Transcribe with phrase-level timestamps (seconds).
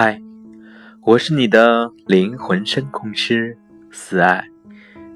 [0.00, 0.22] 嗨，
[1.00, 3.58] 我是你的灵魂声控师
[3.90, 4.44] 思爱，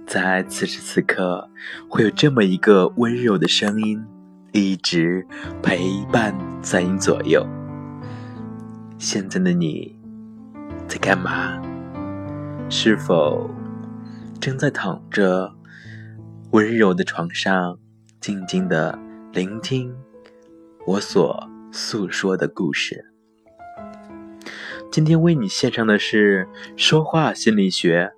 [0.05, 1.49] 在此时此刻，
[1.89, 4.05] 会有这么一个温柔的声音，
[4.51, 5.25] 一直
[5.63, 7.47] 陪伴在你左右。
[8.99, 9.97] 现在的你
[10.89, 11.63] 在干嘛？
[12.69, 13.49] 是否
[14.41, 15.55] 正在躺着
[16.51, 17.79] 温柔的床上，
[18.21, 18.99] 静静的
[19.33, 19.95] 聆听
[20.89, 23.12] 我所诉说的故事？
[24.93, 26.47] 今天为你献上的是
[26.77, 28.13] 说话心理学，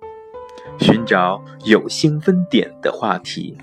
[0.77, 3.57] 寻找有兴奋点的话题。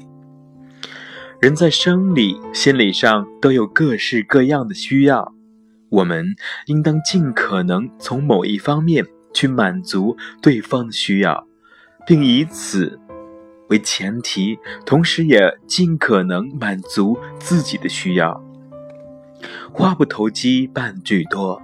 [1.38, 5.34] 人在生理、心理上都有各式各样的需要，
[5.90, 6.24] 我们
[6.64, 11.46] 应当尽可能从某一方面去满足对方的需要，
[12.06, 12.98] 并以此
[13.68, 18.42] 为前提，同时也尽可能满足自己的需要。
[19.70, 21.60] 话不投机半句多。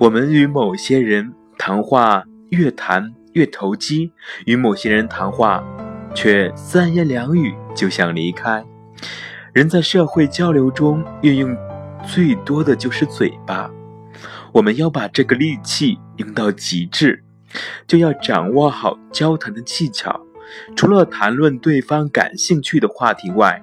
[0.00, 4.10] 我们与某些人谈话越谈越投机，
[4.46, 5.62] 与某些人谈话
[6.14, 8.64] 却三言两语就想离开。
[9.52, 11.54] 人在社会交流中运用
[12.02, 13.70] 最多的就是嘴巴，
[14.52, 17.22] 我们要把这个利器用到极致，
[17.86, 20.18] 就要掌握好交谈的技巧。
[20.74, 23.62] 除了谈论对方感兴趣的话题外，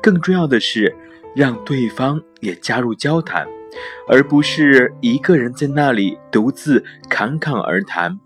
[0.00, 0.96] 更重要的是
[1.34, 3.46] 让对方也加入交谈。
[4.08, 8.18] 而不是一个人在那里独自侃侃而谈。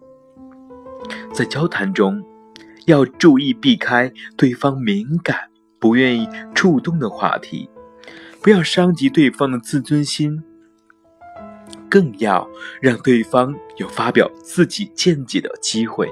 [1.33, 2.23] 在交谈中，
[2.87, 5.37] 要注意避开对方敏感、
[5.79, 7.71] 不愿意触动的话题，
[8.43, 10.43] 不要伤及对方的自尊心，
[11.89, 12.49] 更要
[12.81, 16.11] 让对方有发表自己见解的机会。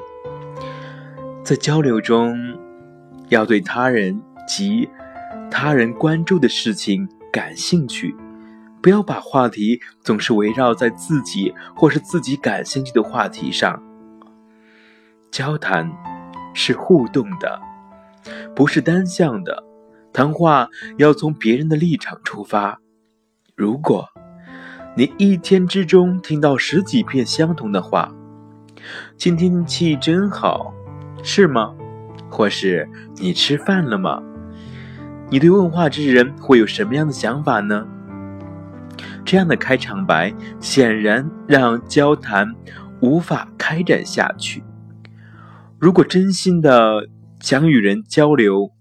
[1.43, 2.35] 在交流中，
[3.29, 4.89] 要对他人及
[5.51, 8.15] 他人关注的事情感兴趣。
[8.81, 13.83] 不要把话题总是围绕在自己或是自己感兴趣的话题上。
[15.31, 15.91] 交谈
[16.55, 17.61] 是互动的，
[18.55, 19.65] 不是单向的。
[20.13, 22.81] 谈话要从别人的立场出发。
[23.55, 24.09] 如果
[24.97, 28.13] 你一天之中听到十几遍相同的话
[29.17, 30.73] ，“今天天气真好”，
[31.23, 31.75] 是吗？
[32.31, 32.89] 或是
[33.21, 34.23] “你吃饭了吗？”
[35.31, 37.87] 你对问话之人会有什么样的想法呢？
[39.29, 42.55] 这样的开场白显然让交谈
[43.03, 44.65] 无法开展下去。
[45.79, 47.07] 如果真心的
[47.39, 48.73] 想与人交流，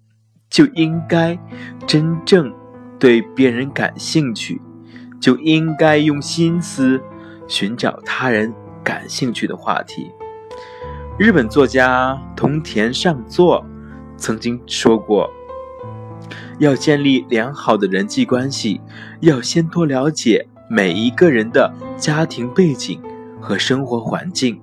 [0.49, 1.37] 就应该
[1.85, 2.53] 真正
[2.97, 4.61] 对别人感兴趣，
[5.19, 7.01] 就应该用心思
[7.49, 8.53] 寻找他人
[8.85, 10.09] 感兴趣的话题。
[11.19, 13.65] 日本作家桐田上作
[14.15, 15.29] 曾经说过。
[16.59, 18.81] 要建立良好的人际关系，
[19.19, 23.01] 要先多了解每一个人的家庭背景
[23.39, 24.59] 和生活环境，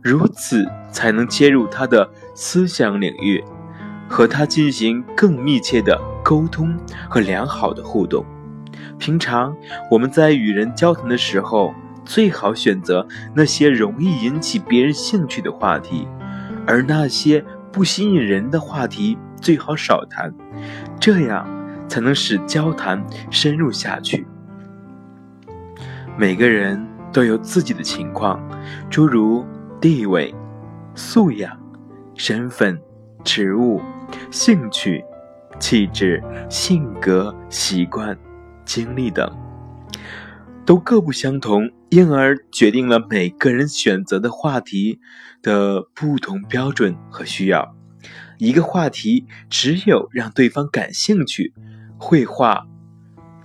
[0.00, 3.42] 如此才能切入他的思想领域，
[4.08, 6.76] 和他进行更密切的沟通
[7.08, 8.24] 和良好的互动。
[8.98, 9.56] 平常
[9.90, 11.74] 我们在与人交谈的时候，
[12.04, 16.06] 最好选择那些容易引起别人兴趣的话题，
[16.66, 20.32] 而那些不吸引人的话题最好少谈。
[21.00, 21.46] 这样
[21.88, 24.26] 才能使交谈深入下去。
[26.16, 28.40] 每个人都有自己的情况，
[28.88, 29.44] 诸如
[29.80, 30.34] 地位、
[30.94, 31.58] 素养、
[32.14, 32.80] 身份、
[33.24, 33.80] 职务、
[34.30, 35.04] 兴趣、
[35.58, 38.16] 气质、性格、习惯、
[38.64, 39.28] 经历等，
[40.64, 45.00] 都各不相同，因而决定了每个人选择的话题
[45.42, 47.74] 的不同标准和需要。
[48.38, 51.52] 一个话题只有让对方感兴趣，
[51.98, 52.66] 绘画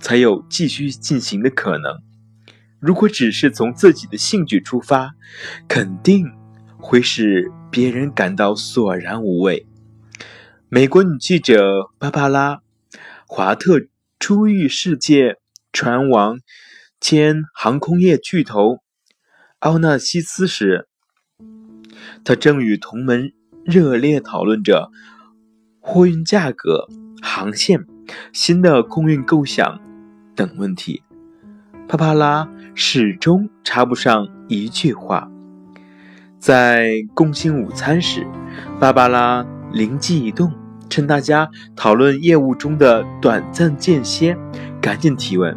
[0.00, 2.02] 才有继续进行的可能。
[2.80, 5.14] 如果只是从自己的兴趣出发，
[5.68, 6.26] 肯定
[6.78, 9.66] 会使别人感到索然无味。
[10.68, 12.56] 美国女记者芭芭拉·
[13.26, 13.80] 华特
[14.18, 15.36] 初遇世界
[15.72, 16.38] 船王
[16.98, 18.78] 兼航空业巨头
[19.58, 20.88] 奥纳西斯时，
[22.24, 23.32] 他正与同门。
[23.64, 24.90] 热烈讨论着
[25.80, 26.86] 货运价格、
[27.22, 27.86] 航线、
[28.32, 29.80] 新的空运构想
[30.34, 31.02] 等问题。
[31.88, 35.30] 帕帕拉始终插不上一句话。
[36.38, 38.26] 在共进午餐时，
[38.80, 40.52] 芭芭拉灵机一动，
[40.88, 44.36] 趁大家讨论业务中的短暂间歇，
[44.80, 45.56] 赶紧提问：“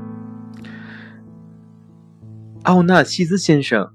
[2.63, 3.89] 奥纳西斯先生。”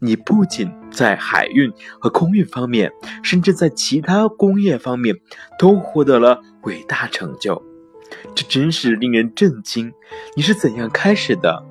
[0.00, 2.92] 你不仅在海运和空运方面，
[3.22, 5.16] 甚至在其他工业方面
[5.58, 7.62] 都获得了伟大成就，
[8.34, 9.92] 这真是令人震惊。
[10.34, 11.64] 你是怎样开始的？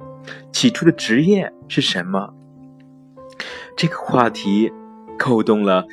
[0.52, 2.34] 起初的职业是什么？
[3.76, 4.72] 这个话题
[5.18, 5.86] 扣动了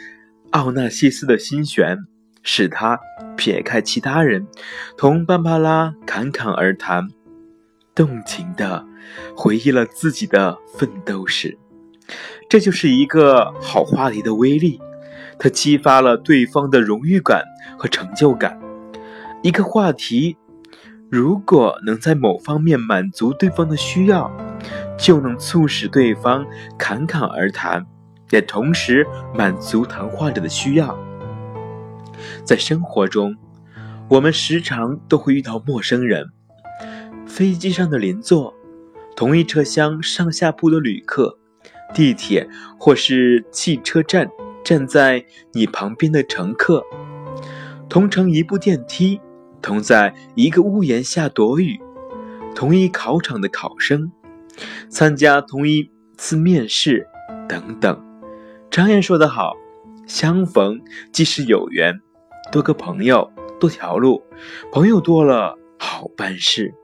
[0.50, 1.99] 奥纳西斯的心弦，
[2.43, 2.99] 使他
[3.37, 4.47] 撇开其他人，
[4.97, 7.09] 同芭芭拉侃侃而谈，
[7.94, 8.87] 动情地
[9.37, 11.59] 回忆了自己的奋斗史。
[12.49, 14.81] 这就是一个好话题的威力，
[15.38, 17.43] 它激发了对方的荣誉感
[17.79, 18.61] 和成就感。
[19.43, 20.37] 一个话题，
[21.11, 24.31] 如果能在某方面满足对方的需要，
[24.96, 26.46] 就能促使对方
[26.79, 27.85] 侃侃而谈，
[28.31, 30.97] 也同时满足谈话者的需要。
[32.44, 33.37] 在生活中，
[34.08, 36.31] 我们时常都会遇到陌生人，
[37.26, 38.55] 飞机上的邻座，
[39.17, 41.38] 同一车厢上下铺的旅客，
[41.94, 42.46] 地铁
[42.79, 44.29] 或是汽车站
[44.62, 46.85] 站在你旁边的乘客，
[47.88, 49.20] 同乘一部电梯。
[49.62, 51.81] 同在一个屋檐下躲雨，
[52.55, 54.12] 同一考场的考生，
[54.91, 57.06] 参加同一次面试，
[57.49, 58.05] 等等。
[58.70, 59.55] 常言说得好，
[60.06, 60.82] 相逢
[61.12, 61.99] 即是有缘，
[62.52, 64.23] 多个朋友多条路，
[64.70, 66.75] 朋友多了好办事。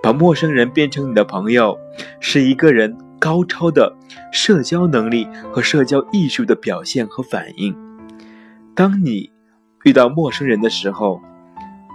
[0.00, 1.76] 把陌生人变成你的朋友，
[2.20, 3.96] 是一个人高超的
[4.32, 7.72] 社交能力和社交艺术的表现和反应。
[8.74, 9.30] 当你
[9.84, 11.20] 遇到陌生人的时候，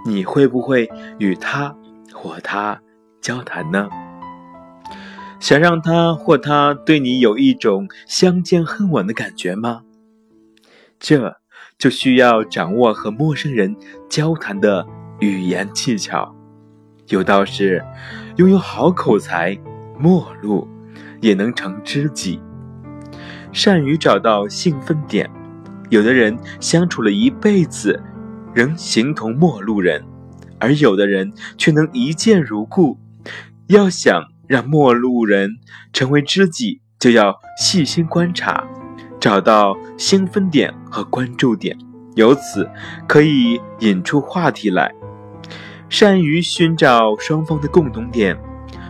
[0.06, 1.76] 你会不会与他
[2.14, 2.80] 或他
[3.20, 3.90] 交谈呢？
[5.38, 9.82] 想让他或他对你有一种相见恨晚的感觉吗？
[10.98, 11.36] 这
[11.76, 13.76] 就需要掌握和陌生人
[14.08, 14.86] 交谈的
[15.20, 16.34] 语言技巧。
[17.08, 17.84] 有道是，
[18.36, 19.58] 拥有好口才，
[19.98, 20.66] 陌路
[21.20, 22.40] 也能成知己。
[23.52, 25.30] 善于找到兴奋点，
[25.88, 28.02] 有的人相处了一辈子。
[28.54, 30.02] 仍形同陌路人，
[30.58, 32.98] 而有的人却能一见如故。
[33.68, 35.58] 要想让陌路人
[35.92, 38.66] 成为知己，就要细心观察，
[39.20, 41.78] 找到兴奋点和关注点，
[42.16, 42.68] 由此
[43.06, 44.92] 可以引出话题来。
[45.88, 48.36] 善于寻找双方的共同点，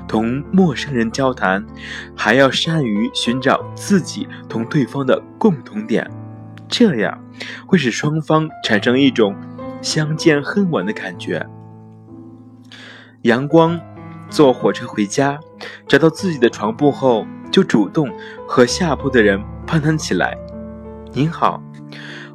[0.08, 1.64] 同陌生人交谈，
[2.16, 6.10] 还要善于寻找自己同对方的共同点。
[6.66, 7.22] 这样
[7.66, 9.36] 会使双方产生一种
[9.80, 11.46] 相见恨晚的感觉。
[13.22, 13.78] 阳光
[14.28, 15.38] 坐火车回家，
[15.86, 18.10] 找到自己的床铺后，就主动
[18.46, 20.36] 和下铺的人攀谈起来。
[21.12, 21.62] “您好，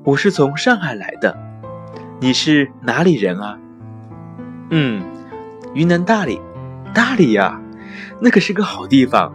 [0.04, 1.38] 我是从上海来的，
[2.20, 3.58] 你是哪里人啊
[4.70, 5.04] ？”“嗯，
[5.74, 6.40] 云南大理。
[6.94, 7.60] ”“大理呀，
[8.19, 9.34] 那可是个好地方。”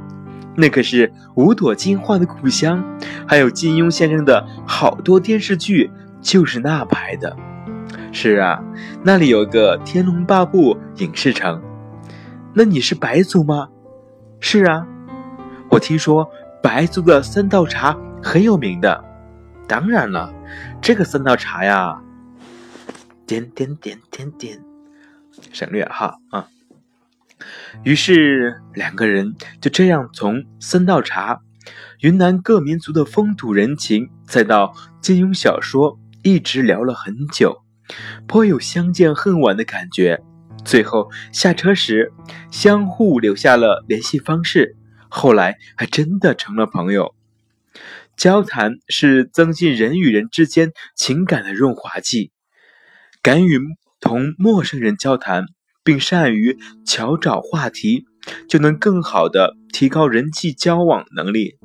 [0.61, 2.83] 那可是五朵金花的故乡，
[3.29, 5.89] 还有金庸先生的好多电视剧
[6.21, 7.37] 就是那拍的。
[8.11, 8.61] 是啊，
[9.05, 11.63] 那里有个《天龙八部》影视城。
[12.55, 13.69] 那你是白族吗？
[14.41, 14.85] 是啊，
[15.71, 16.29] 我听说
[16.61, 19.05] 白族的三道茶很有名的。
[19.69, 20.35] 当然了，
[20.81, 22.01] 这个三道茶呀，
[23.25, 24.59] 点点点点点，
[25.53, 26.49] 省略号啊。
[27.85, 31.41] 于是两个人就这样从三道茶、
[32.01, 37.63] 云南各民族的风土人情，再到金庸小说，一直聊了很久，
[38.27, 40.23] 颇有相见恨晚的感觉。
[40.65, 42.13] 最后下车时，
[42.51, 44.77] 相互留下了联系方式，
[45.09, 47.15] 后来还真的成了朋友。
[48.17, 52.33] 交谈是增进人与人之间情感的润滑剂，
[53.23, 53.61] 敢于
[54.01, 55.47] 同陌生人交谈。
[55.89, 58.05] 并善于巧找话题，
[58.47, 61.57] 就能更好的提高人际交往能力，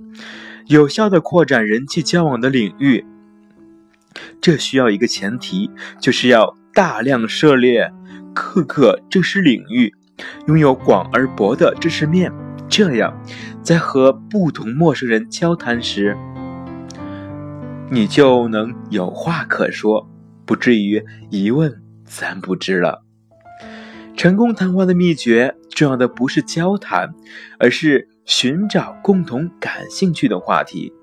[0.67, 3.05] 有效的扩展人际交往的领域。
[4.39, 7.91] 这需要一个前提，就是要大量涉猎
[8.33, 9.93] 各个知识领域，
[10.47, 12.31] 拥有广而博的知识面。
[12.69, 13.21] 这样，
[13.61, 16.15] 在和不同陌生人交谈时，
[17.91, 20.09] 你就能有话可说，
[20.45, 23.02] 不至于一问三不知了。
[24.23, 27.13] 成功谈话的秘诀，重要的不是交谈，
[27.59, 30.93] 而是寻找共同感兴趣的话题。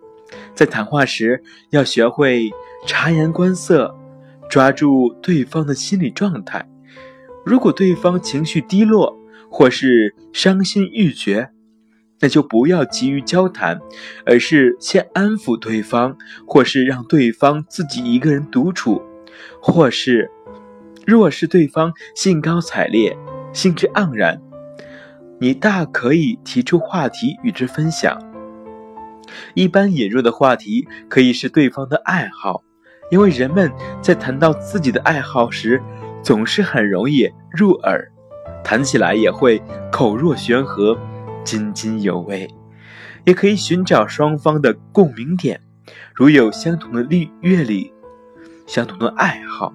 [0.54, 2.48] 在谈话时，要学会
[2.86, 3.94] 察言观色，
[4.48, 6.66] 抓住对方的心理状态。
[7.44, 9.14] 如果对方情绪低落
[9.50, 11.50] 或是伤心欲绝，
[12.20, 13.78] 那就不要急于交谈，
[14.24, 19.02] 而是先安抚对方，或是让对方自己一个人独处，
[19.60, 20.30] 或是。
[21.10, 23.18] 若是对方兴高采烈、
[23.52, 24.40] 兴致盎然，
[25.40, 28.16] 你大可以提出话题与之分享。
[29.54, 32.62] 一般引入的话题可以是对方的爱好，
[33.10, 35.82] 因为人们在谈到自己的爱好时，
[36.22, 38.08] 总是很容易入耳，
[38.62, 40.96] 谈起来也会口若悬河、
[41.42, 42.48] 津津有味。
[43.24, 45.60] 也可以寻找双方的共鸣点，
[46.14, 47.92] 如有相同的历阅历、
[48.70, 49.74] 相同的爱好，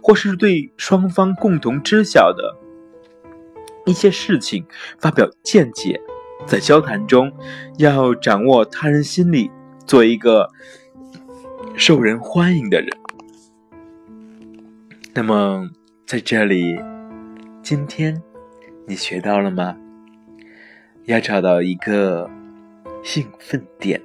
[0.00, 2.56] 或是对双方共同知晓的
[3.84, 4.64] 一些事情
[5.00, 6.00] 发表见解。
[6.46, 7.32] 在交谈中，
[7.76, 9.50] 要掌握他人心理，
[9.84, 10.48] 做一个
[11.74, 12.88] 受人欢迎的人。
[15.12, 15.68] 那么，
[16.06, 16.80] 在这里，
[17.64, 18.22] 今天
[18.86, 19.76] 你学到了吗？
[21.06, 22.30] 要找到一个
[23.02, 24.00] 兴奋点，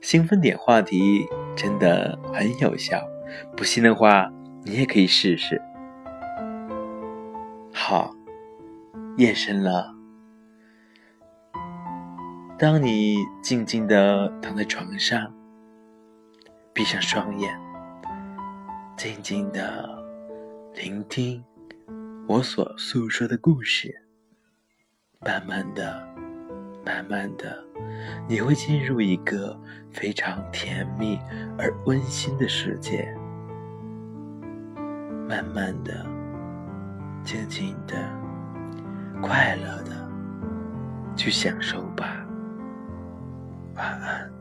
[0.00, 3.00] 兴奋点话题真的很有效。
[3.56, 4.30] 不信的话，
[4.64, 5.60] 你也可以试试。
[7.72, 8.14] 好，
[9.16, 9.94] 夜深了，
[12.58, 15.34] 当你静静的躺在床上，
[16.72, 17.58] 闭上双眼，
[18.96, 19.88] 静静的
[20.74, 21.42] 聆听
[22.28, 24.02] 我所诉说的故事。
[25.24, 26.06] 慢慢的，
[26.84, 27.64] 慢慢的，
[28.26, 29.56] 你会进入一个
[29.90, 31.18] 非常甜蜜
[31.58, 33.14] 而温馨的世界。
[35.28, 36.06] 慢慢的，
[37.22, 37.94] 静静的，
[39.20, 40.10] 快乐的，
[41.14, 42.26] 去享受吧。
[43.76, 44.31] 晚安。